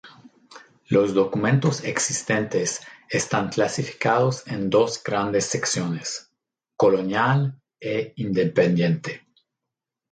[0.87, 6.31] Los documentos existentes están clasificados en dos grandes secciones:
[6.75, 9.27] Colonial e Independiente.